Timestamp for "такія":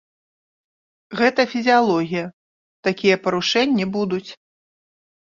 2.91-3.15